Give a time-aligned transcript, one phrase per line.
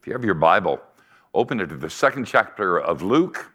[0.00, 0.80] If you have your Bible,
[1.34, 3.52] open it to the second chapter of Luke.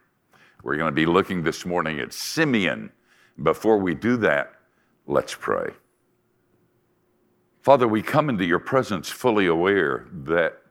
[0.61, 2.91] We're going to be looking this morning at Simeon.
[3.41, 4.53] Before we do that,
[5.07, 5.71] let's pray.
[7.63, 10.61] Father, we come into your presence fully aware that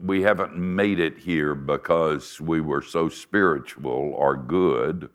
[0.00, 5.10] we haven't made it here because we were so spiritual or good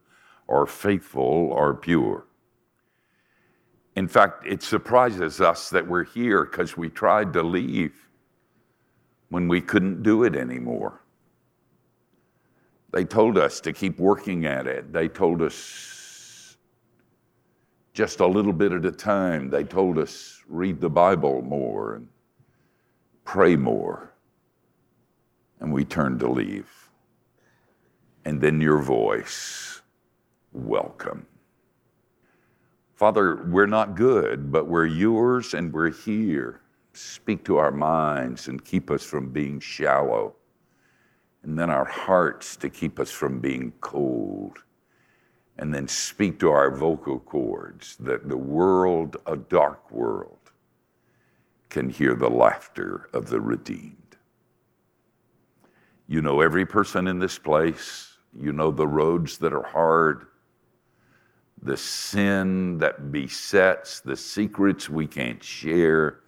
[0.47, 1.23] or faithful
[1.53, 2.25] or pure.
[3.95, 8.08] In fact, it surprises us that we're here because we tried to leave
[9.29, 11.01] when we couldn't do it anymore.
[12.91, 14.91] They told us to keep working at it.
[14.91, 16.57] They told us
[17.93, 19.49] just a little bit at a time.
[19.49, 22.07] They told us read the Bible more and
[23.23, 24.13] pray more.
[25.59, 26.69] And we turned to leave.
[28.25, 29.81] And then your voice,
[30.51, 31.27] welcome.
[32.95, 36.61] Father, we're not good, but we're yours and we're here.
[36.93, 40.35] Speak to our minds and keep us from being shallow.
[41.43, 44.59] And then our hearts to keep us from being cold.
[45.57, 50.37] And then speak to our vocal cords that the world, a dark world,
[51.69, 54.17] can hear the laughter of the redeemed.
[56.07, 58.17] You know every person in this place.
[58.33, 60.27] You know the roads that are hard
[61.61, 66.21] the sin that besets, the secrets we can't share,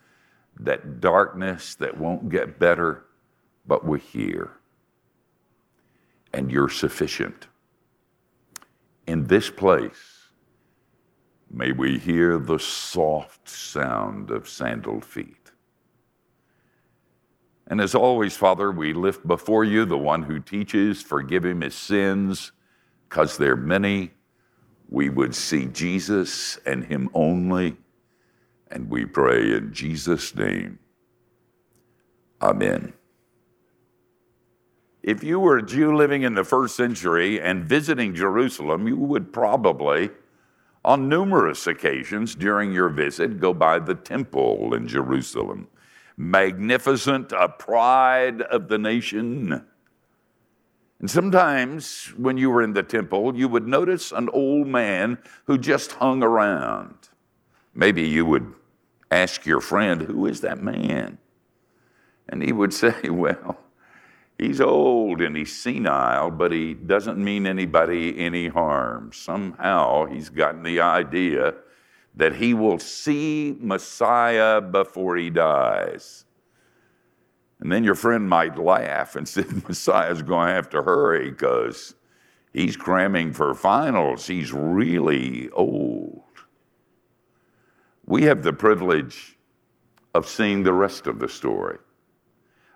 [0.59, 3.05] that darkness that won't get better,
[3.65, 4.51] but we're here.
[6.33, 7.47] And you're sufficient.
[9.07, 10.29] In this place,
[11.49, 15.51] may we hear the soft sound of sandaled feet.
[17.67, 21.75] And as always, Father, we lift before you the one who teaches, forgive him his
[21.75, 22.51] sins,
[23.07, 24.11] because they're many
[24.91, 27.77] we would see Jesus and Him only.
[28.71, 30.79] And we pray in Jesus' name.
[32.41, 32.93] Amen.
[35.03, 39.33] If you were a Jew living in the first century and visiting Jerusalem, you would
[39.33, 40.09] probably,
[40.85, 45.67] on numerous occasions during your visit, go by the temple in Jerusalem.
[46.17, 49.65] Magnificent, a pride of the nation
[51.01, 55.57] and sometimes when you were in the temple, you would notice an old man who
[55.57, 57.09] just hung around.
[57.73, 58.53] Maybe you would
[59.11, 61.17] ask your friend, Who is that man?
[62.27, 63.59] And he would say, Well,
[64.37, 69.11] he's old and he's senile, but he doesn't mean anybody any harm.
[69.13, 71.53] Somehow he's gotten the idea
[72.15, 76.25] that he will see Messiah before he dies.
[77.59, 81.95] And then your friend might laugh and say, Messiah's going to have to hurry because
[82.53, 84.27] he's cramming for finals.
[84.27, 86.23] He's really old.
[88.11, 89.37] We have the privilege
[90.13, 91.77] of seeing the rest of the story.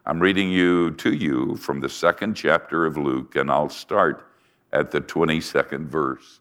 [0.06, 4.30] I'm reading you to you from the second chapter of Luke, and I'll start
[4.72, 6.40] at the 22nd verse,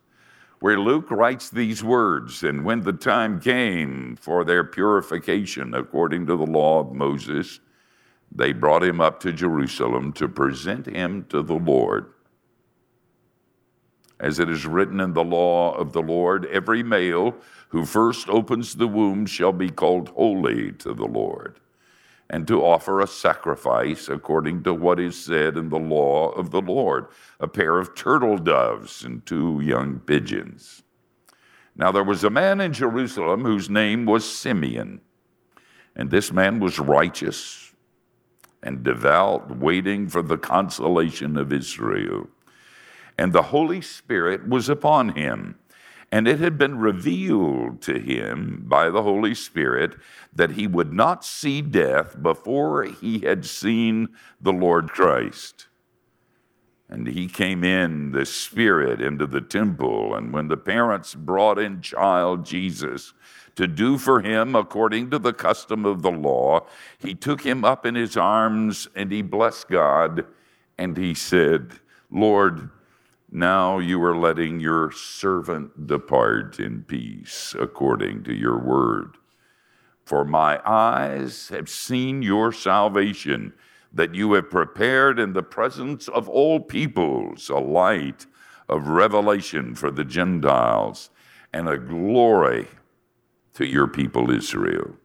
[0.60, 6.36] where Luke writes these words And when the time came for their purification according to
[6.36, 7.58] the law of Moses,
[8.30, 12.13] they brought him up to Jerusalem to present him to the Lord.
[14.20, 17.34] As it is written in the law of the Lord, every male
[17.68, 21.58] who first opens the womb shall be called holy to the Lord,
[22.30, 26.62] and to offer a sacrifice according to what is said in the law of the
[26.62, 27.06] Lord
[27.40, 30.82] a pair of turtle doves and two young pigeons.
[31.76, 35.00] Now there was a man in Jerusalem whose name was Simeon,
[35.96, 37.72] and this man was righteous
[38.62, 42.28] and devout, waiting for the consolation of Israel.
[43.18, 45.56] And the Holy Spirit was upon him.
[46.10, 49.96] And it had been revealed to him by the Holy Spirit
[50.32, 54.08] that he would not see death before he had seen
[54.40, 55.66] the Lord Christ.
[56.88, 60.14] And he came in, the Spirit, into the temple.
[60.14, 63.12] And when the parents brought in child Jesus,
[63.56, 66.66] to do for him according to the custom of the law.
[66.98, 70.26] He took him up in his arms and he blessed God
[70.76, 71.72] and he said,
[72.10, 72.70] Lord,
[73.34, 79.16] now you are letting your servant depart in peace according to your word.
[80.04, 83.52] For my eyes have seen your salvation,
[83.92, 88.26] that you have prepared in the presence of all peoples a light
[88.68, 91.10] of revelation for the Gentiles
[91.52, 92.68] and a glory
[93.54, 94.96] to your people Israel.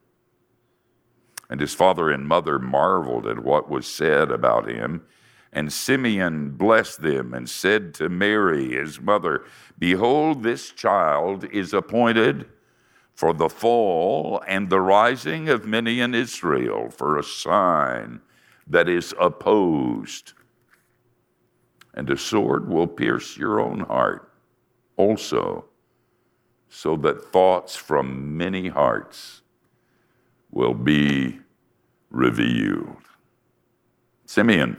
[1.50, 5.02] And his father and mother marveled at what was said about him.
[5.52, 9.46] And Simeon blessed them and said to Mary, his mother,
[9.78, 12.46] Behold, this child is appointed
[13.16, 18.22] for the fall and the rising of many in Israel, for a sign
[18.68, 20.34] that is opposed.
[21.96, 24.32] And a sword will pierce your own heart
[24.96, 25.66] also,
[26.70, 29.42] so that thoughts from many hearts
[30.52, 31.40] will be
[32.12, 33.04] revealed.
[34.26, 34.78] Simeon,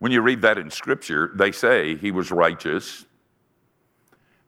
[0.00, 3.04] when you read that in Scripture, they say he was righteous,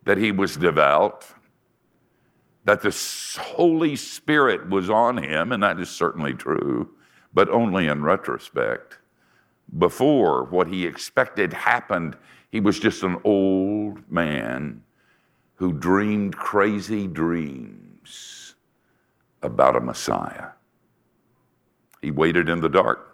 [0.04, 1.26] that he was devout,
[2.64, 6.90] that the Holy Spirit was on him, and that is certainly true,
[7.34, 8.98] but only in retrospect.
[9.78, 12.16] Before what he expected happened,
[12.50, 14.82] he was just an old man
[15.56, 18.54] who dreamed crazy dreams
[19.42, 20.48] about a Messiah.
[22.00, 23.11] He waited in the dark,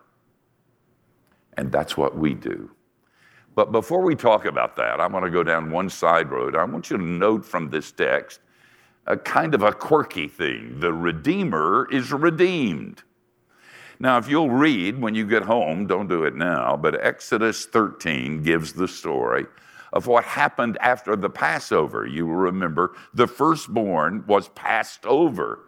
[1.59, 2.71] and that's what we do.
[3.57, 6.55] But before we talk about that, I want to go down one side road.
[6.55, 8.41] I want you to note from this text
[9.09, 10.79] a kind of a quirky thing.
[10.79, 13.03] The Redeemer is redeemed.
[13.99, 18.45] Now, if you'll read when you get home, don't do it now, but Exodus 13
[18.45, 19.47] gives the story
[19.93, 22.07] of what happened after the Passover.
[22.07, 25.68] You will remember the firstborn was passed over.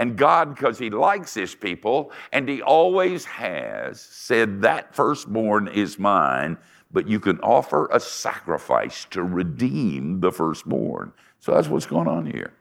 [0.00, 5.98] And God, because He likes His people, and He always has, said, That firstborn is
[5.98, 6.56] mine,
[6.90, 11.12] but you can offer a sacrifice to redeem the firstborn.
[11.38, 12.54] So that's what's going on here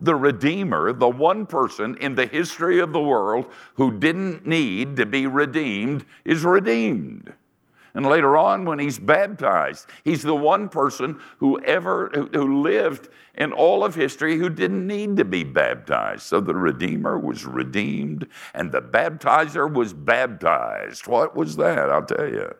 [0.00, 5.04] the Redeemer, the one person in the history of the world who didn't need to
[5.04, 7.30] be redeemed, is redeemed.
[7.94, 13.52] And later on, when he's baptized, he's the one person who ever who lived in
[13.52, 16.22] all of history who didn't need to be baptized.
[16.22, 21.06] So the Redeemer was redeemed, and the baptizer was baptized.
[21.06, 21.90] What was that?
[21.90, 22.52] I'll tell you.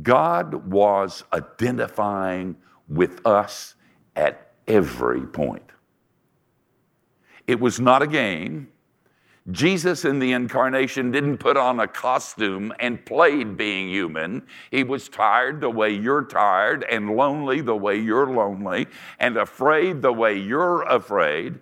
[0.00, 2.56] God was identifying
[2.88, 3.74] with us
[4.14, 5.72] at every point.
[7.48, 8.68] It was not a game.
[9.50, 14.46] Jesus in the incarnation didn't put on a costume and played being human.
[14.70, 20.02] He was tired the way you're tired, and lonely the way you're lonely, and afraid
[20.02, 21.60] the way you're afraid.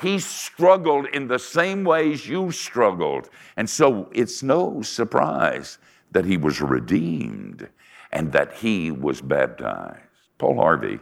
[0.00, 3.28] He struggled in the same ways you struggled.
[3.56, 5.78] And so it's no surprise
[6.12, 7.68] that he was redeemed
[8.12, 10.00] and that he was baptized.
[10.38, 11.00] Paul Harvey,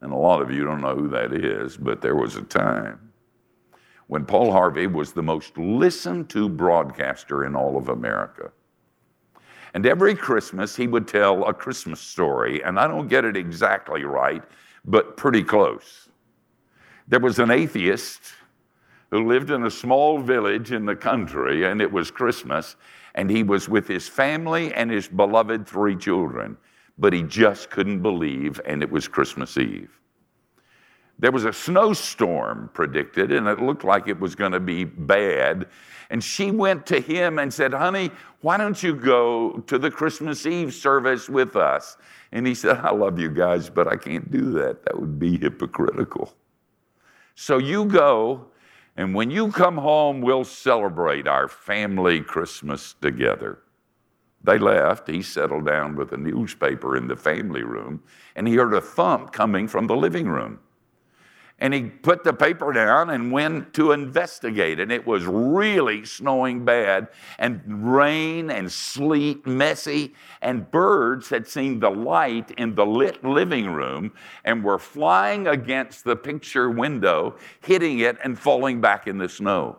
[0.00, 3.11] and a lot of you don't know who that is, but there was a time
[4.12, 8.52] when Paul Harvey was the most listened to broadcaster in all of America.
[9.72, 14.04] And every Christmas, he would tell a Christmas story, and I don't get it exactly
[14.04, 14.42] right,
[14.84, 16.10] but pretty close.
[17.08, 18.20] There was an atheist
[19.10, 22.76] who lived in a small village in the country, and it was Christmas,
[23.14, 26.58] and he was with his family and his beloved three children,
[26.98, 30.01] but he just couldn't believe, and it was Christmas Eve.
[31.22, 35.68] There was a snowstorm predicted, and it looked like it was going to be bad.
[36.10, 38.10] And she went to him and said, Honey,
[38.40, 41.96] why don't you go to the Christmas Eve service with us?
[42.32, 44.84] And he said, I love you guys, but I can't do that.
[44.84, 46.34] That would be hypocritical.
[47.36, 48.46] So you go,
[48.96, 53.60] and when you come home, we'll celebrate our family Christmas together.
[54.42, 55.06] They left.
[55.06, 58.02] He settled down with a newspaper in the family room,
[58.34, 60.58] and he heard a thump coming from the living room
[61.62, 64.80] and he put the paper down and went to investigate.
[64.80, 67.06] And it was really snowing bad,
[67.38, 70.12] and rain and sleet, messy.
[70.42, 74.12] And birds had seen the light in the lit living room
[74.44, 79.78] and were flying against the picture window, hitting it and falling back in the snow.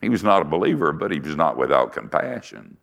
[0.00, 2.76] He was not a believer, but he was not without compassion.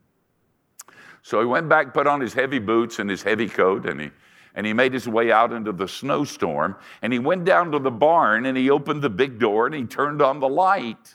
[1.21, 4.11] So he went back, put on his heavy boots and his heavy coat, and he
[4.57, 7.91] and he made his way out into the snowstorm and he went down to the
[7.91, 11.13] barn and he opened the big door and he turned on the light.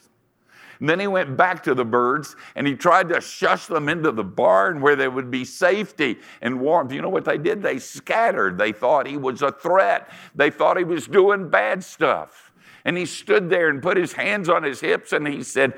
[0.78, 4.12] And then he went back to the birds and he tried to shush them into
[4.12, 6.92] the barn where there would be safety and warmth.
[6.92, 7.64] You know what they did?
[7.64, 8.58] They scattered.
[8.58, 12.52] They thought he was a threat, they thought he was doing bad stuff.
[12.84, 15.74] And he stood there and put his hands on his hips and he said,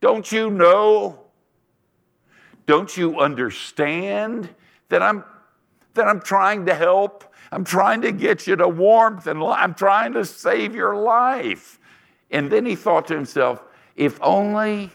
[0.00, 1.20] Don't you know?
[2.66, 4.48] Don't you understand
[4.88, 5.22] that I'm
[5.94, 7.24] that I'm trying to help.
[7.52, 11.78] I'm trying to get you to warmth and I'm trying to save your life.
[12.30, 13.62] And then he thought to himself,
[13.96, 14.90] if only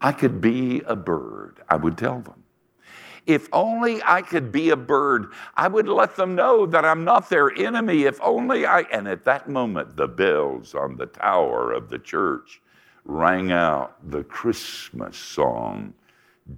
[0.00, 2.44] I could be a bird, I would tell them.
[3.26, 7.28] If only I could be a bird, I would let them know that I'm not
[7.28, 8.04] their enemy.
[8.04, 8.80] If only I.
[8.90, 12.62] And at that moment, the bells on the tower of the church
[13.04, 15.92] rang out the Christmas song,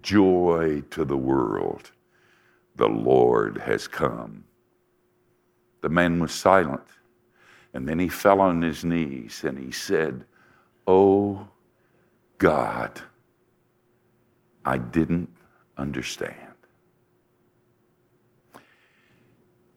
[0.03, 1.91] Joy to the World
[2.81, 4.43] the Lord has come.
[5.83, 6.89] The man was silent,
[7.75, 10.25] and then he fell on his knees and he said,
[10.87, 11.47] Oh
[12.39, 13.01] God,
[14.65, 15.29] I didn't
[15.77, 16.35] understand.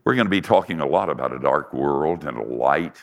[0.06, 3.02] We're going to be talking a lot about a dark world and a light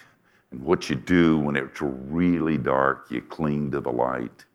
[0.50, 3.06] and what you do when it's really dark.
[3.10, 4.46] You cling to the light.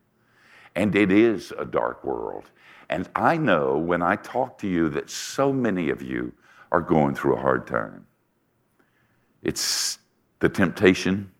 [0.75, 2.49] And it is a dark world.
[2.89, 6.33] And I know when I talk to you that so many of you
[6.71, 8.05] are going through a hard time.
[9.41, 9.99] It's
[10.39, 11.31] the temptation,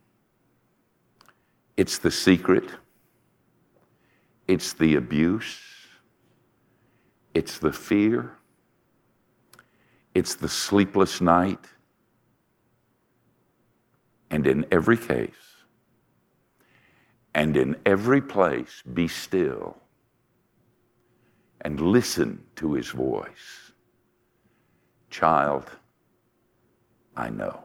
[1.78, 2.70] it's the secret,
[4.48, 5.60] it's the abuse,
[7.34, 8.32] it's the fear,
[10.14, 11.66] it's the sleepless night.
[14.32, 15.32] And in every case,
[17.34, 19.78] and in every place, be still
[21.66, 23.72] and listen to his voice.
[25.10, 25.72] Child,
[27.18, 27.64] I know.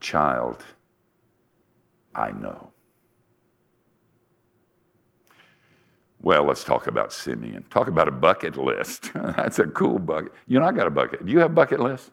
[0.00, 0.64] Child,
[2.14, 2.72] I know.
[6.22, 7.62] Well, let's talk about Simeon.
[7.68, 9.10] Talk about a bucket list.
[9.14, 10.32] That's a cool bucket.
[10.46, 11.26] You know, I got a bucket.
[11.26, 12.10] Do you have a bucket list?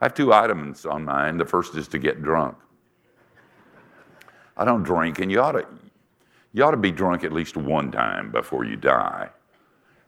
[0.00, 1.38] I have two items on mine.
[1.38, 2.56] The first is to get drunk.
[4.56, 5.66] I don't drink, and you ought to,
[6.52, 9.30] you ought to be drunk at least one time before you die.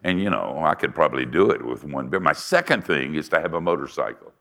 [0.02, 2.20] And you know, I could probably do it with one beer.
[2.20, 4.32] My second thing is to have a motorcycle.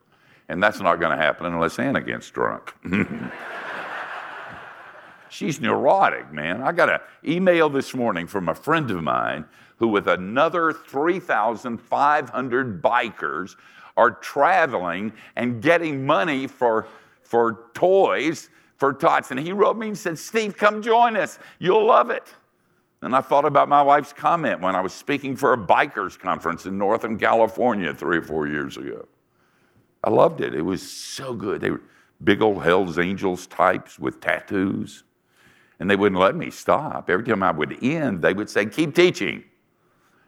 [0.49, 2.73] And that's not going to happen unless Anna gets drunk.
[5.29, 6.61] She's neurotic, man.
[6.61, 9.45] I got an email this morning from a friend of mine
[9.77, 13.55] who, with another 3,500 bikers,
[13.95, 16.87] are traveling and getting money for,
[17.21, 18.49] for toys
[18.83, 19.31] for tots.
[19.31, 21.39] And he wrote me and said, Steve, come join us.
[21.57, 22.33] You'll love it.
[23.01, 26.65] And I thought about my wife's comment when I was speaking for a bikers conference
[26.65, 29.07] in Northern California three or four years ago.
[30.03, 30.53] I loved it.
[30.53, 31.61] It was so good.
[31.61, 31.79] They were
[32.25, 35.05] big old Hell's Angels types with tattoos.
[35.79, 37.09] And they wouldn't let me stop.
[37.09, 39.45] Every time I would end, they would say, Keep teaching.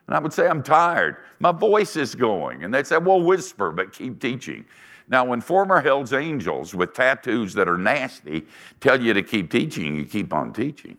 [0.07, 1.17] And I would say, I'm tired.
[1.39, 2.63] My voice is going.
[2.63, 4.63] And they'd say, Well, whisper, but keep teaching.
[5.07, 8.47] Now, when former Hell's Angels with tattoos that are nasty
[8.79, 10.97] tell you to keep teaching, you keep on teaching.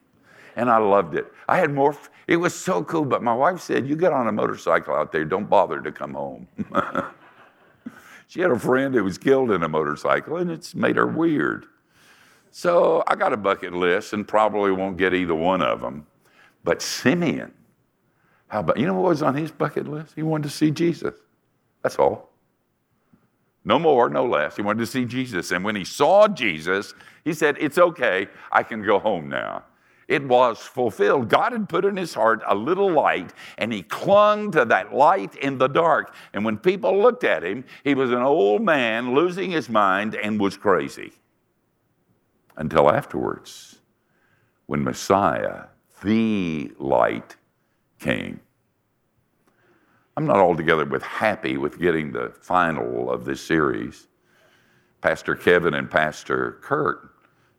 [0.54, 1.32] And I loved it.
[1.48, 1.96] I had more,
[2.28, 5.24] it was so cool, but my wife said, You get on a motorcycle out there,
[5.24, 6.46] don't bother to come home.
[8.28, 11.66] she had a friend who was killed in a motorcycle, and it's made her weird.
[12.52, 16.06] So I got a bucket list and probably won't get either one of them.
[16.64, 17.52] But Simeon,
[18.48, 20.14] how about, you know what was on his bucket list?
[20.14, 21.14] He wanted to see Jesus.
[21.82, 22.30] That's all.
[23.66, 24.54] No more, no less.
[24.54, 25.50] He wanted to see Jesus.
[25.50, 26.94] And when he saw Jesus,
[27.24, 29.64] he said, It's okay, I can go home now.
[30.06, 31.28] It was fulfilled.
[31.28, 35.34] God had put in his heart a little light, and he clung to that light
[35.34, 36.14] in the dark.
[36.32, 40.38] And when people looked at him, he was an old man losing his mind and
[40.38, 41.10] was crazy.
[42.56, 43.80] Until afterwards,
[44.66, 45.64] when Messiah,
[46.04, 47.34] the light,
[47.98, 48.40] came.
[50.18, 54.08] I'm not altogether with happy with getting the final of this series.
[55.02, 57.10] Pastor Kevin and Pastor Kurt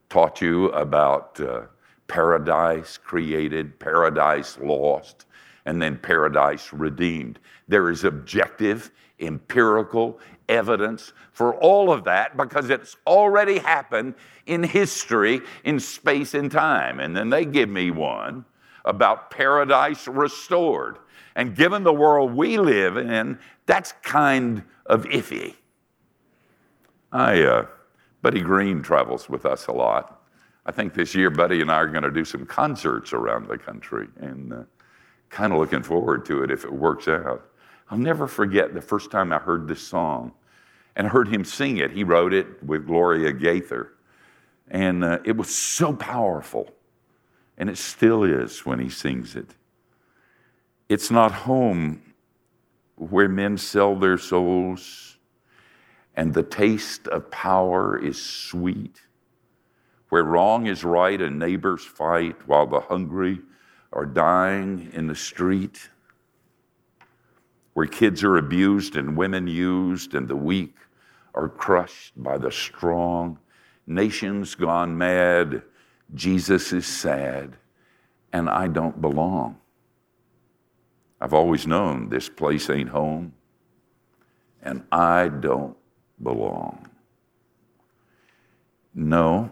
[0.10, 1.66] taught you about uh,
[2.08, 5.26] paradise created, paradise lost,
[5.66, 7.38] and then paradise redeemed.
[7.68, 14.16] There is objective, empirical evidence for all of that because it's already happened
[14.48, 17.00] in history, in space and time.
[17.00, 18.46] And then they give me one
[18.88, 20.98] about paradise restored.
[21.36, 25.56] And given the world we live in, that's kind of iffy.
[27.12, 27.68] I, uh,
[28.22, 30.22] Buddy Green travels with us a lot.
[30.66, 33.58] I think this year, Buddy and I are going to do some concerts around the
[33.58, 34.64] country and uh,
[35.30, 37.46] kind of looking forward to it if it works out.
[37.90, 40.34] I'll never forget the first time I heard this song
[40.96, 41.92] and heard him sing it.
[41.92, 43.94] He wrote it with Gloria Gaither.
[44.70, 46.74] And uh, it was so powerful.
[47.58, 49.56] And it still is when he sings it.
[50.90, 52.02] It's not home
[52.96, 55.18] where men sell their souls
[56.18, 59.04] and the taste of power is sweet,
[60.10, 63.40] where wrong is right and neighbors fight while the hungry
[63.94, 65.90] are dying in the street,
[67.74, 70.76] where kids are abused and women used and the weak
[71.36, 73.38] are crushed by the strong,
[73.86, 75.62] nations gone mad,
[76.14, 77.58] Jesus is sad,
[78.32, 79.58] and I don't belong.
[81.20, 83.34] I've always known this place ain't home,
[84.62, 85.76] and I don't
[86.22, 86.88] belong.
[88.94, 89.52] No,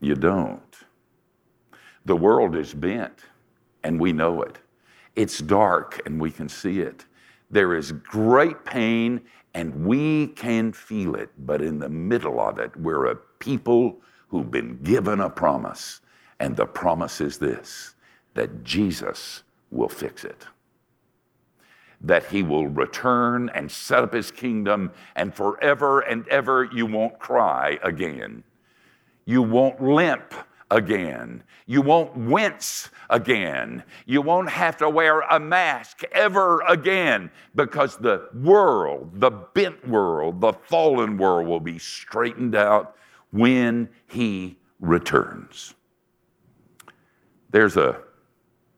[0.00, 0.76] you don't.
[2.04, 3.20] The world is bent,
[3.84, 4.58] and we know it.
[5.14, 7.04] It's dark, and we can see it.
[7.50, 9.20] There is great pain,
[9.54, 11.30] and we can feel it.
[11.38, 14.00] But in the middle of it, we're a people
[14.32, 16.00] who've been given a promise,
[16.40, 17.94] and the promise is this
[18.34, 20.46] that Jesus will fix it.
[22.00, 27.18] That he will return and set up his kingdom, and forever and ever you won't
[27.18, 28.42] cry again.
[29.26, 30.32] You won't limp
[30.70, 31.44] again.
[31.66, 33.84] You won't wince again.
[34.06, 40.40] You won't have to wear a mask ever again because the world, the bent world,
[40.40, 42.96] the fallen world will be straightened out
[43.32, 45.74] when he returns.
[47.50, 48.00] There's a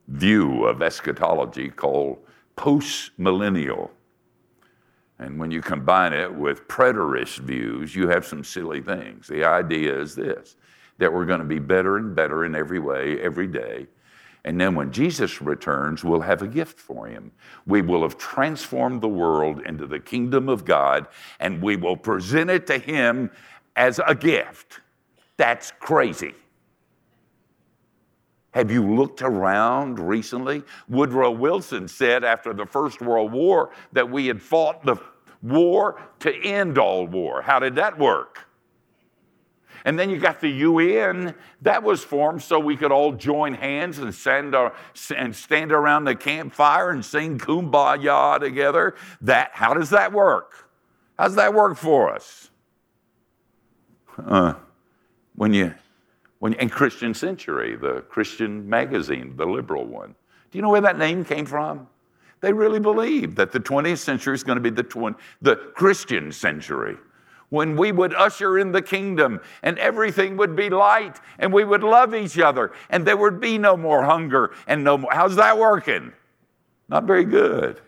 [0.07, 2.17] view of eschatology called
[2.57, 3.89] postmillennial.
[5.19, 9.27] And when you combine it with preterist views, you have some silly things.
[9.27, 10.55] The idea is this
[10.97, 13.85] that we're going to be better and better in every way, every day.
[14.45, 17.31] And then when Jesus returns, we'll have a gift for him.
[17.65, 21.07] We will have transformed the world into the kingdom of God,
[21.39, 23.31] and we will present it to him
[23.75, 24.81] as a gift.
[25.37, 26.33] That's crazy.
[28.51, 30.63] Have you looked around recently?
[30.87, 34.95] Woodrow Wilson said after the First World War that we had fought the
[35.41, 37.41] war to end all war.
[37.41, 38.47] How did that work?
[39.83, 43.99] And then you got the UN that was formed so we could all join hands
[43.99, 44.55] and stand,
[45.15, 48.95] and stand around the campfire and sing kumbaya together.
[49.21, 50.71] That how does that work?
[51.19, 52.49] How does that work for us?
[54.17, 54.53] Uh,
[55.35, 55.73] when you
[56.39, 60.15] when, in Christian Century, the Christian magazine, the liberal one.
[60.51, 61.87] Do you know where that name came from?
[62.41, 66.31] They really believed that the 20th century is going to be the, tw- the Christian
[66.31, 66.97] century
[67.49, 71.83] when we would usher in the kingdom and everything would be light and we would
[71.83, 75.11] love each other and there would be no more hunger and no more.
[75.11, 76.11] How's that working?
[76.89, 77.81] Not very good.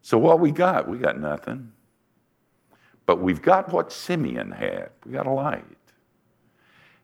[0.00, 0.88] So, what we got?
[0.88, 1.70] We got nothing.
[3.06, 4.90] But we've got what Simeon had.
[5.04, 5.64] We got a light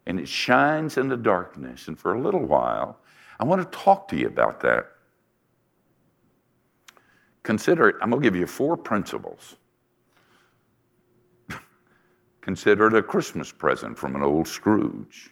[0.09, 1.87] and it shines in the darkness.
[1.87, 2.99] And for a little while,
[3.39, 4.87] I want to talk to you about that.
[7.43, 9.57] Consider it, I'm going to give you four principles.
[12.41, 15.31] Consider it a Christmas present from an old Scrooge.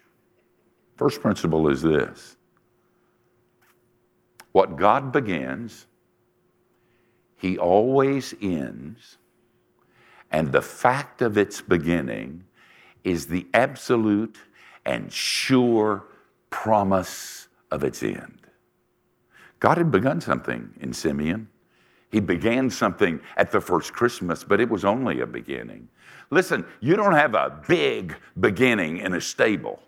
[0.97, 2.37] First principle is this
[4.53, 5.87] what God begins,
[7.37, 9.17] He always ends,
[10.31, 12.45] and the fact of its beginning
[13.05, 14.39] is the absolute
[14.85, 16.05] and sure
[16.51, 18.47] promise of its end.
[19.61, 21.49] God had begun something in Simeon.
[22.11, 25.89] He began something at the first Christmas, but it was only a beginning.
[26.31, 29.81] Listen, you don't have a big beginning in a stable.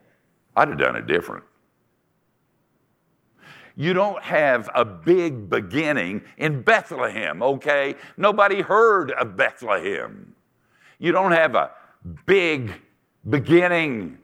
[0.56, 1.44] I'd have done it different.
[3.78, 7.94] You don't have a big beginning in Bethlehem, okay?
[8.16, 10.34] Nobody heard of Bethlehem.
[10.98, 11.70] You don't have a
[12.26, 12.72] big
[13.30, 14.18] beginning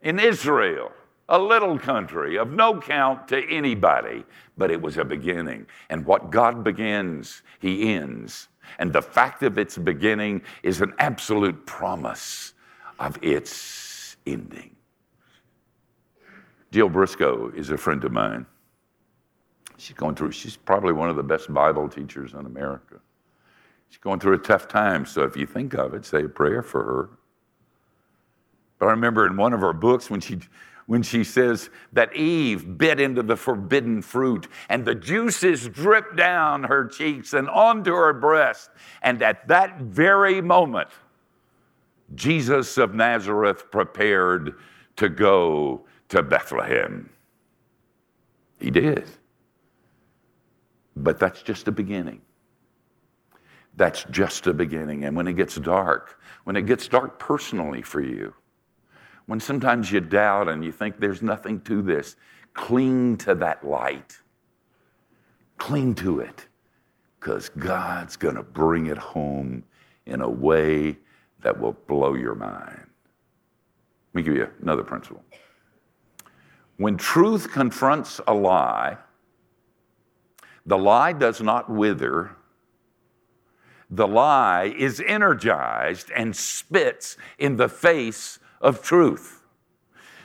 [0.00, 0.92] in Israel,
[1.28, 4.22] a little country of no count to anybody,
[4.56, 5.66] but it was a beginning.
[5.88, 8.46] And what God begins, He ends.
[8.78, 12.54] And the fact of its beginning is an absolute promise
[13.00, 14.76] of its ending.
[16.70, 18.46] Jill Briscoe is a friend of mine.
[19.80, 23.00] She's going through, she's probably one of the best Bible teachers in America.
[23.88, 26.62] She's going through a tough time, so if you think of it, say a prayer
[26.62, 27.10] for her.
[28.78, 30.40] But I remember in one of her books when she
[30.84, 36.64] when she says that Eve bit into the forbidden fruit and the juices dripped down
[36.64, 38.70] her cheeks and onto her breast.
[39.00, 40.88] And at that very moment,
[42.16, 44.56] Jesus of Nazareth prepared
[44.96, 47.08] to go to Bethlehem.
[48.58, 49.08] He did.
[51.02, 52.20] But that's just a beginning.
[53.76, 55.04] That's just a beginning.
[55.04, 58.34] And when it gets dark, when it gets dark personally for you,
[59.26, 62.16] when sometimes you doubt and you think there's nothing to this,
[62.52, 64.18] cling to that light.
[65.56, 66.48] Cling to it
[67.18, 69.62] because God's going to bring it home
[70.06, 70.98] in a way
[71.42, 72.86] that will blow your mind.
[74.12, 75.22] Let me give you another principle.
[76.78, 78.96] When truth confronts a lie,
[80.70, 82.30] the lie does not wither.
[83.90, 89.42] The lie is energized and spits in the face of truth.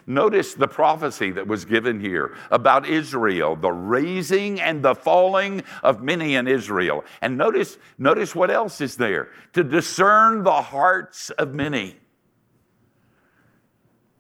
[0.05, 6.03] Notice the prophecy that was given here about Israel, the raising and the falling of
[6.03, 7.03] many in Israel.
[7.23, 11.87] And notice, notice what else is there to discern the hearts of many.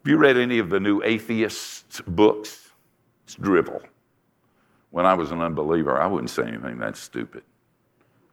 [0.05, 2.71] Have you read any of the new atheist books?
[3.25, 3.83] It's drivel.
[4.95, 7.43] When I was an unbeliever, I wouldn't say anything that stupid.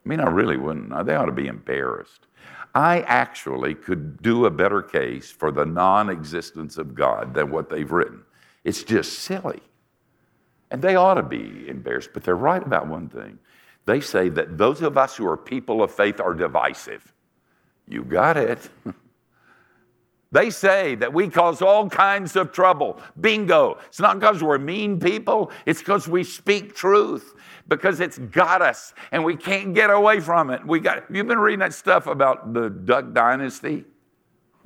[0.05, 1.05] I mean, I really wouldn't.
[1.05, 2.27] They ought to be embarrassed.
[2.73, 7.69] I actually could do a better case for the non existence of God than what
[7.69, 8.21] they've written.
[8.63, 9.59] It's just silly.
[10.71, 13.39] And they ought to be embarrassed, but they're right about one thing.
[13.85, 17.13] They say that those of us who are people of faith are divisive.
[17.89, 18.69] You got it.
[20.33, 22.99] They say that we cause all kinds of trouble.
[23.21, 23.77] Bingo.
[23.87, 27.35] It's not because we're mean people, it's because we speak truth,
[27.67, 30.65] because it's got us and we can't get away from it.
[30.65, 33.85] We got you've been reading that stuff about the Duck Dynasty?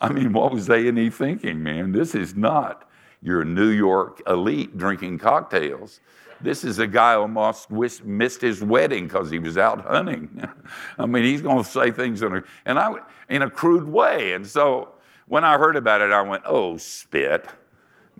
[0.00, 1.92] I mean, what was A and E thinking, man?
[1.92, 2.90] This is not
[3.22, 6.00] your New York elite drinking cocktails.
[6.40, 10.48] This is a guy almost missed his wedding because he was out hunting.
[10.98, 12.94] I mean, he's going to say things in a, and I,
[13.28, 14.32] in a crude way.
[14.32, 14.94] And so
[15.26, 17.46] when I heard about it, I went, oh, spit.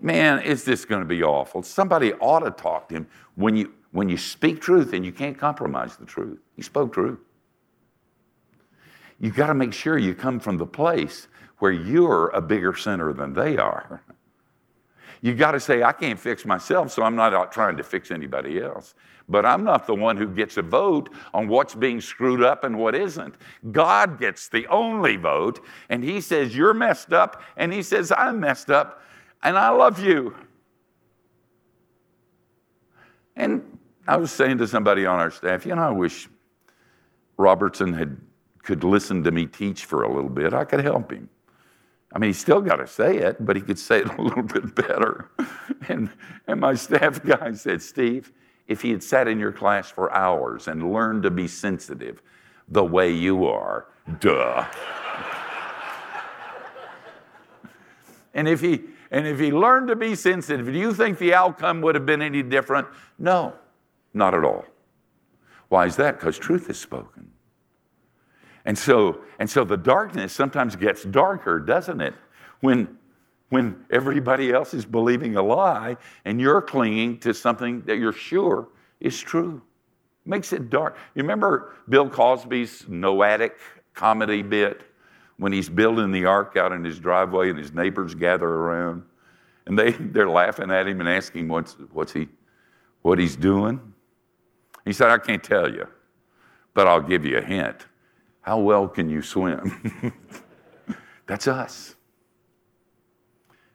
[0.01, 1.63] Man, is this going to be awful?
[1.63, 3.07] Somebody ought to talk to him.
[3.35, 7.19] When you, when you speak truth and you can't compromise the truth, he spoke truth.
[9.19, 13.11] You got to make sure you come from the place where you're a bigger sinner
[13.11, 14.01] than they are.
[15.21, 18.11] You got to say, I can't fix myself, so I'm not out trying to fix
[18.11, 18.95] anybody else.
[19.27, 22.77] But I'm not the one who gets a vote on what's being screwed up and
[22.77, 23.35] what isn't.
[23.71, 28.39] God gets the only vote, and He says, You're messed up, and He says, I'm
[28.39, 29.01] messed up,
[29.43, 30.35] and I love you.
[33.35, 36.27] And I was saying to somebody on our staff, you know, I wish
[37.37, 38.17] Robertson had
[38.63, 40.53] could listen to me teach for a little bit.
[40.53, 41.29] I could help him.
[42.13, 44.43] I mean, he's still got to say it, but he could say it a little
[44.43, 45.29] bit better.
[45.87, 46.09] And,
[46.47, 48.31] and my staff guy said, Steve,
[48.67, 52.21] if he had sat in your class for hours and learned to be sensitive
[52.67, 53.87] the way you are,
[54.19, 54.65] duh.
[58.33, 61.81] and if he and if he learned to be sensitive, do you think the outcome
[61.81, 62.87] would have been any different?
[63.17, 63.55] No,
[64.13, 64.65] not at all.
[65.69, 66.19] Why is that?
[66.19, 67.31] Because truth is spoken.
[68.65, 72.13] And so, and so the darkness sometimes gets darker, doesn't it?
[72.61, 72.97] When,
[73.49, 78.67] when everybody else is believing a lie and you're clinging to something that you're sure
[78.99, 79.61] is true.
[80.25, 80.97] Makes it dark.
[81.15, 83.53] You remember Bill Cosby's Noatic
[83.93, 84.81] comedy bit
[85.37, 89.03] when he's building the ark out in his driveway and his neighbors gather around
[89.69, 92.27] and they, they're laughing at him and asking what's, what's he,
[93.03, 93.79] what he's doing?
[94.83, 95.87] He said, I can't tell you,
[96.73, 97.85] but I'll give you a hint.
[98.49, 100.11] How well can you swim?
[101.27, 101.93] That's us.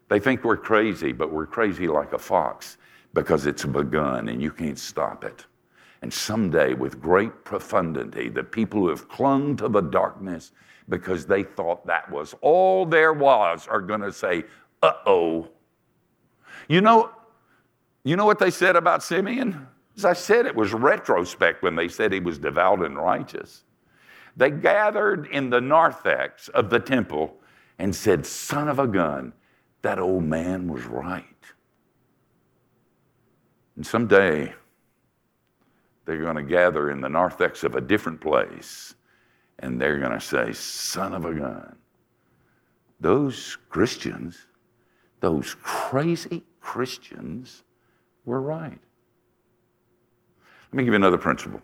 [0.08, 2.76] They think we're crazy, but we're crazy like a fox
[3.12, 5.46] because it's begun and you can't stop it.
[6.02, 10.50] And someday, with great profundity, the people who have clung to the darkness
[10.88, 14.42] because they thought that was all there was are going to say,
[14.82, 15.50] uh oh.
[16.68, 17.12] You know,
[18.02, 19.68] you know what they said about Simeon?
[19.96, 23.62] As I said, it was retrospect when they said he was devout and righteous.
[24.36, 27.36] They gathered in the narthex of the temple
[27.78, 29.32] and said, Son of a gun,
[29.82, 31.24] that old man was right.
[33.76, 34.54] And someday
[36.04, 38.94] they're going to gather in the narthex of a different place
[39.60, 41.76] and they're going to say, Son of a gun.
[43.00, 44.46] Those Christians,
[45.20, 47.62] those crazy Christians,
[48.24, 48.78] were right.
[50.72, 51.60] Let me give you another principle.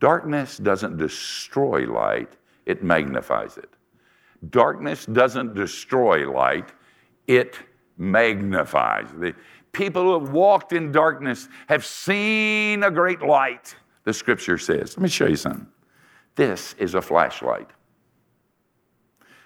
[0.00, 2.32] Darkness doesn't destroy light,
[2.66, 3.70] it magnifies it.
[4.48, 6.72] Darkness doesn't destroy light,
[7.26, 7.58] it
[7.98, 9.08] magnifies.
[9.18, 9.34] The
[9.72, 14.96] people who have walked in darkness have seen a great light, the scripture says.
[14.96, 15.66] Let me show you something.
[16.34, 17.68] This is a flashlight.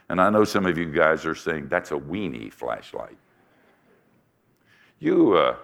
[0.09, 3.17] And I know some of you guys are saying that's a weenie flashlight.
[5.01, 5.57] You, uh,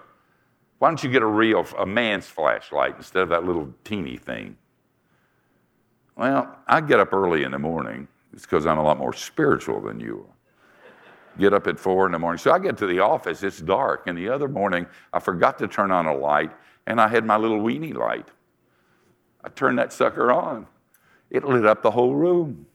[0.79, 4.57] why don't you get a real, a man's flashlight instead of that little teeny thing?
[6.15, 8.07] Well, I get up early in the morning.
[8.33, 10.35] It's because I'm a lot more spiritual than you are.
[11.39, 12.37] Get up at four in the morning.
[12.37, 14.03] So I get to the office, it's dark.
[14.07, 16.51] And the other morning, I forgot to turn on a light,
[16.87, 18.27] and I had my little weenie light.
[19.43, 20.67] I turned that sucker on.
[21.29, 22.65] It lit up the whole room.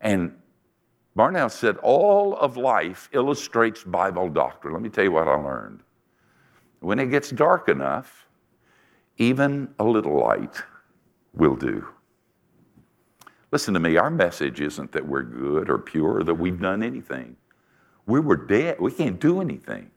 [0.00, 0.36] And
[1.16, 4.72] Barnell said, All of life illustrates Bible doctrine.
[4.72, 5.80] Let me tell you what I learned.
[6.80, 8.28] When it gets dark enough,
[9.18, 10.62] even a little light
[11.34, 11.86] will do.
[13.56, 16.82] Listen to me, our message isn't that we're good or pure or that we've done
[16.82, 17.36] anything.
[18.04, 18.78] We were dead.
[18.78, 19.90] We can't do anything.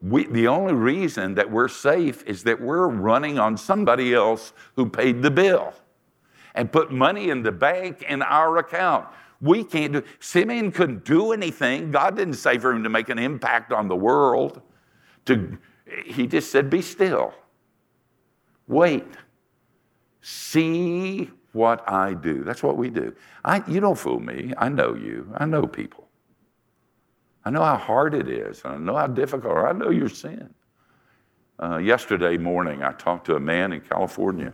[0.00, 4.88] We, the only reason that we're safe is that we're running on somebody else who
[4.88, 5.74] paid the bill
[6.54, 9.08] and put money in the bank in our account.
[9.42, 10.02] We can't do.
[10.18, 11.90] Simeon couldn't do anything.
[11.90, 14.62] God didn't say for him to make an impact on the world.
[15.26, 15.58] To,
[16.06, 17.34] he just said, "Be still.
[18.66, 19.04] Wait.
[20.22, 22.44] See what I do.
[22.44, 23.14] That's what we do.
[23.44, 24.52] I, you don't fool me.
[24.56, 25.32] I know you.
[25.36, 26.08] I know people.
[27.44, 28.62] I know how hard it is.
[28.64, 29.56] I know how difficult.
[29.56, 30.54] I know your sin.
[31.62, 34.52] Uh, yesterday morning, I talked to a man in California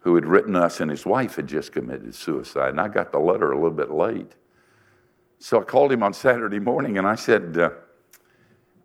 [0.00, 2.70] who had written us, and his wife had just committed suicide.
[2.70, 4.32] And I got the letter a little bit late.
[5.38, 7.70] So I called him on Saturday morning and I said, uh,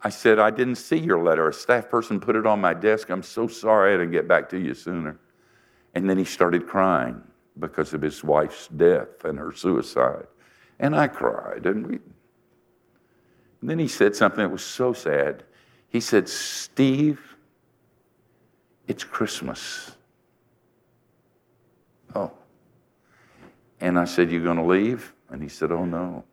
[0.01, 1.47] I said, I didn't see your letter.
[1.49, 3.09] A staff person put it on my desk.
[3.09, 5.19] I'm so sorry I didn't get back to you sooner.
[5.97, 7.23] And then he started crying
[7.57, 10.27] because of his wife's death and her suicide.
[10.77, 11.65] And I cried.
[11.65, 11.95] And, we,
[13.61, 15.41] and then he said something that was so sad.
[15.89, 17.19] He said, Steve,
[18.87, 19.95] it's Christmas.
[22.13, 22.31] Oh.
[23.81, 25.15] And I said, "You're going to leave?
[25.31, 26.25] And he said, Oh, no.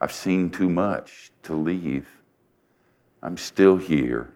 [0.00, 2.08] I've seen too much to leave.
[3.22, 4.34] I'm still here,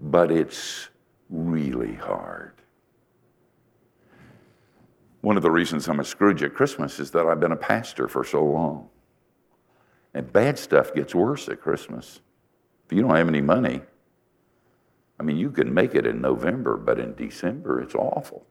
[0.00, 0.88] but it's
[1.28, 2.54] really hard.
[5.20, 8.08] One of the reasons I'm a Scrooge at Christmas is that I've been a pastor
[8.08, 8.88] for so long.
[10.14, 12.20] And bad stuff gets worse at Christmas.
[12.86, 13.82] If you don't have any money,
[15.20, 18.46] I mean, you can make it in November, but in December, it's awful.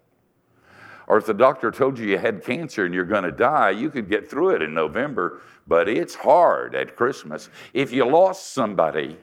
[1.08, 3.89] Or if the doctor told you you had cancer and you're going to die, you
[3.89, 7.49] could get through it in November, but it's hard at Christmas.
[7.73, 9.17] If you lost somebody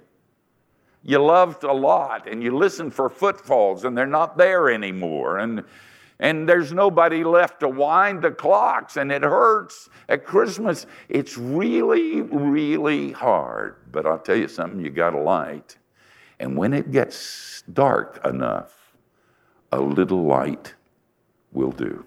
[1.06, 5.62] you loved a lot and you listened for footfalls and they're not there anymore, and,
[6.24, 12.22] and there's nobody left to wind the clocks, and it hurts at Christmas, it's really,
[12.22, 13.76] really hard.
[13.92, 15.76] But I'll tell you something, you got a light.
[16.40, 18.94] And when it gets dark enough,
[19.70, 20.72] a little light
[21.52, 22.06] will do.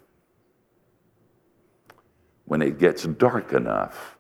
[2.46, 4.18] When it gets dark enough,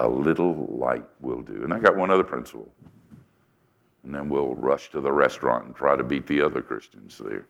[0.00, 1.62] a little light will do.
[1.62, 2.68] And I got one other principle.
[4.02, 7.46] And then we'll rush to the restaurant and try to beat the other Christians there.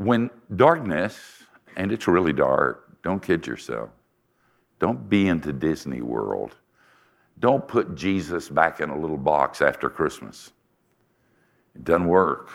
[0.00, 1.44] When darkness,
[1.76, 3.90] and it's really dark, don't kid yourself.
[4.78, 6.56] Don't be into Disney World.
[7.38, 10.52] Don't put Jesus back in a little box after Christmas.
[11.74, 12.48] It doesn't work.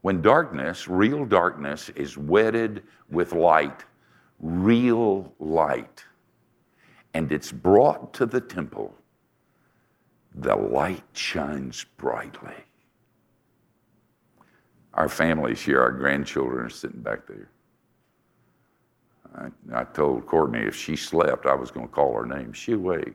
[0.00, 3.84] When darkness, real darkness, is wedded with light,
[4.40, 6.06] real light,
[7.12, 8.94] and it's brought to the temple,
[10.34, 12.64] the light shines brightly.
[14.94, 17.50] Our families here, our grandchildren are sitting back there.
[19.34, 22.52] I, I told Courtney if she slept, I was going to call her name.
[22.52, 23.14] She awake.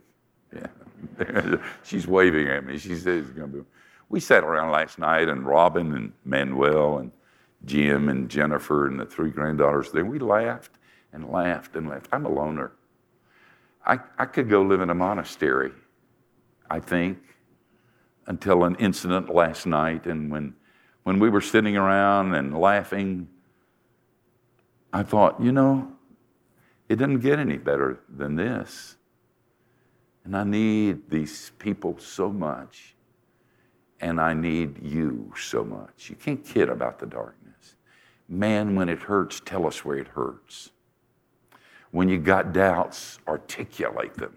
[0.56, 1.58] Yeah.
[1.84, 2.78] She's waving at me.
[2.80, 3.64] She says it's going to be
[4.10, 7.12] we sat around last night, and Robin and Manuel and
[7.66, 10.72] Jim and Jennifer and the three granddaughters there, we laughed
[11.12, 12.08] and laughed and laughed.
[12.12, 12.72] I'm a loner.
[13.86, 15.72] I, I could go live in a monastery,
[16.70, 17.20] I think,
[18.28, 20.06] until an incident last night.
[20.06, 20.54] And when,
[21.08, 23.30] when we were sitting around and laughing,
[24.92, 25.90] I thought, you know,
[26.90, 28.98] it doesn't get any better than this.
[30.26, 32.94] And I need these people so much
[34.02, 36.10] and I need you so much.
[36.10, 37.78] You can't kid about the darkness.
[38.28, 40.72] Man, when it hurts, tell us where it hurts.
[41.92, 44.34] When you got doubts, articulate them.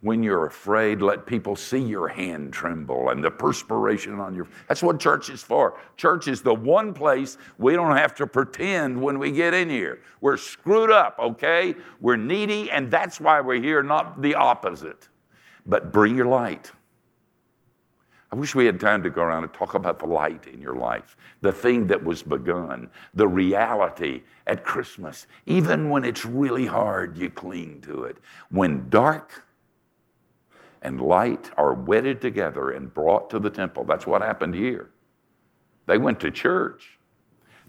[0.00, 4.82] When you're afraid, let people see your hand tremble and the perspiration on your That's
[4.82, 5.80] what church is for.
[5.96, 10.02] Church is the one place we don't have to pretend when we get in here.
[10.20, 11.74] We're screwed up, okay?
[12.00, 15.08] We're needy, and that's why we're here, not the opposite.
[15.66, 16.70] But bring your light.
[18.30, 20.76] I wish we had time to go around and talk about the light in your
[20.76, 25.26] life, the thing that was begun, the reality at Christmas.
[25.46, 28.18] Even when it's really hard, you cling to it.
[28.50, 29.44] When dark
[30.82, 34.90] and light are wedded together and brought to the temple, that's what happened here.
[35.86, 36.98] They went to church.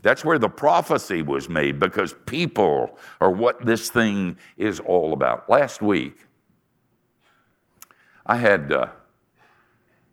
[0.01, 5.49] That's where the prophecy was made because people are what this thing is all about.
[5.49, 6.17] Last week,
[8.25, 8.71] I had.
[8.71, 8.87] Uh,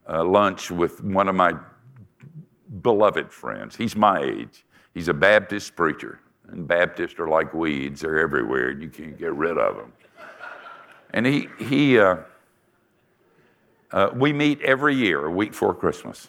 [0.09, 1.53] uh, lunch with one of my
[2.83, 3.77] beloved friends.
[3.77, 4.65] He's my age.
[4.95, 6.21] He's a Baptist preacher.
[6.49, 9.93] And Baptists are like weeds, they're everywhere, and you can't get rid of them.
[11.13, 12.19] And he, he uh,
[13.93, 16.29] uh, we meet every year, a week before Christmas.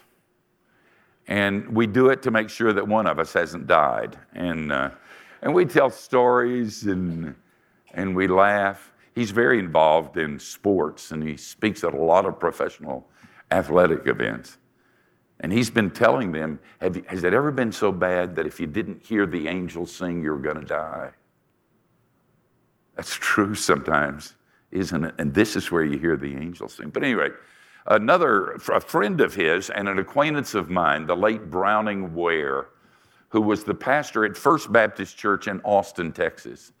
[1.26, 4.16] And we do it to make sure that one of us hasn't died.
[4.32, 4.90] And, uh,
[5.42, 7.34] and we tell stories and,
[7.92, 8.92] and we laugh.
[9.14, 13.06] He's very involved in sports and he speaks at a lot of professional
[13.50, 14.58] athletic events.
[15.40, 18.66] And he's been telling them, you, Has it ever been so bad that if you
[18.66, 21.10] didn't hear the angels sing, you're going to die?
[22.96, 24.34] That's true sometimes,
[24.70, 25.14] isn't it?
[25.18, 26.90] And this is where you hear the angels sing.
[26.90, 27.30] But anyway,
[27.86, 32.68] another a friend of his and an acquaintance of mine, the late Browning Ware,
[33.30, 36.72] who was the pastor at First Baptist Church in Austin, Texas.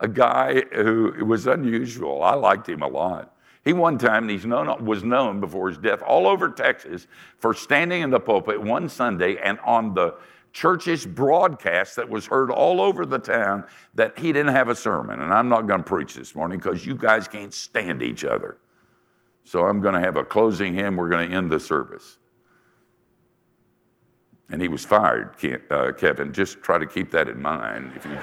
[0.00, 2.22] a guy who was unusual.
[2.22, 3.34] I liked him a lot.
[3.64, 7.06] He one time he's known, was known before his death all over Texas
[7.38, 10.14] for standing in the pulpit one Sunday and on the
[10.52, 15.20] church's broadcast that was heard all over the town that he didn't have a sermon.
[15.20, 18.58] And I'm not going to preach this morning because you guys can't stand each other.
[19.44, 20.96] So I'm going to have a closing hymn.
[20.96, 22.18] We're going to end the service.
[24.50, 25.34] And he was fired,
[25.70, 26.32] uh, Kevin.
[26.32, 28.22] Just try to keep that in mind if you're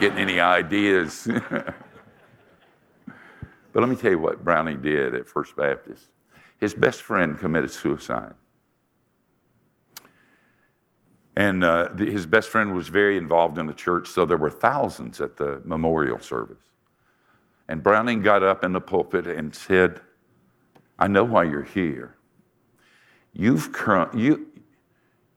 [0.00, 1.28] getting any ideas.
[1.50, 1.74] but
[3.74, 6.08] let me tell you what Browning did at First Baptist.
[6.58, 8.32] His best friend committed suicide.
[11.36, 14.50] And uh, the, his best friend was very involved in the church, so there were
[14.50, 16.62] thousands at the memorial service.
[17.68, 20.00] And Browning got up in the pulpit and said,
[20.98, 22.16] I know why you're here.
[23.32, 24.46] You've come, you,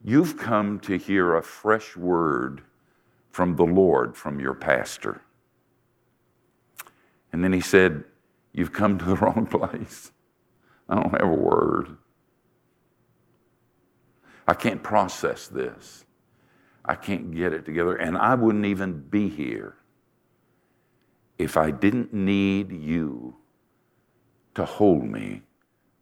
[0.03, 2.61] you've come to hear a fresh word
[3.31, 5.21] from the Lord, from your pastor.
[7.33, 8.05] And then he said,
[8.51, 10.11] You've come to the wrong place.
[10.87, 11.97] I don't have a word.
[14.49, 16.05] I can't process this.
[16.83, 17.95] I can't get it together.
[17.97, 19.75] And I wouldn't even be here
[21.37, 23.35] if I didn't need you
[24.55, 25.43] to hold me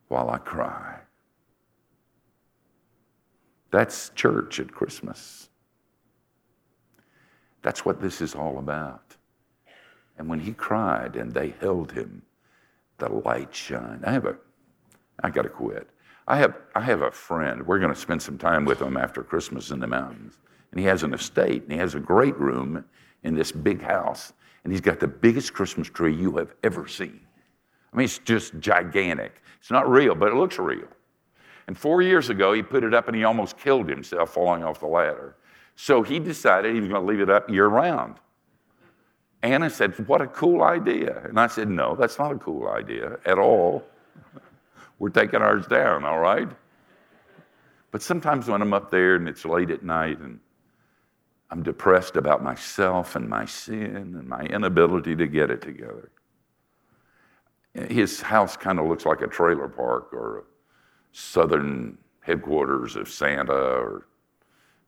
[0.08, 0.98] while I cry.
[3.70, 5.50] That's church at Christmas.
[7.64, 9.18] That's what this is all about.
[10.18, 12.22] And when he cried and they held him,
[12.98, 14.06] the light shined.
[14.06, 14.38] I have a,
[15.22, 15.90] I got to quit.
[16.28, 17.66] I have, I have a friend.
[17.66, 20.38] We're going to spend some time with him after Christmas in the mountains.
[20.72, 22.84] And he has an estate, and he has a great room
[23.24, 24.34] in this big house.
[24.64, 27.22] And he's got the biggest Christmas tree you have ever seen.
[27.94, 29.42] I mean, it's just gigantic.
[29.60, 30.88] It's not real, but it looks real.
[31.68, 34.80] And four years ago, he put it up and he almost killed himself falling off
[34.80, 35.36] the ladder.
[35.76, 38.16] So he decided he was going to leave it up year round.
[39.44, 41.22] Anna said, What a cool idea.
[41.26, 43.84] And I said, No, that's not a cool idea at all.
[45.00, 46.50] We're taking ours down, all right?
[47.92, 50.40] But sometimes when I'm up there and it's late at night and
[51.50, 56.12] I'm depressed about myself and my sin and my inability to get it together.
[57.74, 60.44] His house kind of looks like a trailer park or a
[61.12, 64.08] southern headquarters of Santa or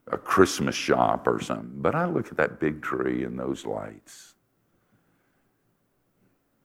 [0.08, 1.72] a Christmas shop or something.
[1.76, 4.34] But I look at that big tree and those lights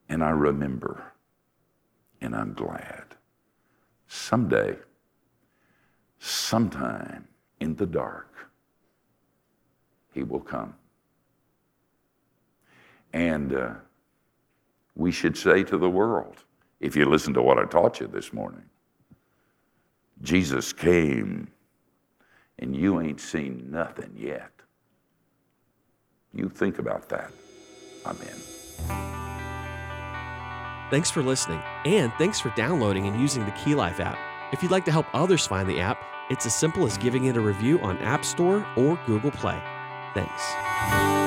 [0.08, 1.12] and I remember
[2.20, 3.04] and I'm glad
[4.08, 4.76] someday,
[6.18, 7.28] sometime
[7.60, 8.50] in the dark,
[10.12, 10.74] he will come.
[13.12, 13.74] And uh,
[14.96, 16.44] we should say to the world,
[16.80, 18.64] if you listen to what I taught you this morning,
[20.22, 21.48] Jesus came
[22.58, 24.50] and you ain't seen nothing yet.
[26.32, 27.30] You think about that.
[28.04, 29.43] Amen.
[30.94, 34.16] Thanks for listening, and thanks for downloading and using the Key Life app.
[34.52, 37.36] If you'd like to help others find the app, it's as simple as giving it
[37.36, 39.60] a review on App Store or Google Play.
[40.14, 41.23] Thanks.